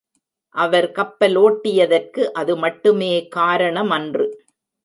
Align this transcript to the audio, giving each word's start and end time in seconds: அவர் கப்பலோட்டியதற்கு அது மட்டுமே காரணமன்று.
அவர் 0.55 0.87
கப்பலோட்டியதற்கு 0.91 2.23
அது 2.33 2.57
மட்டுமே 2.57 3.27
காரணமன்று. 3.35 4.27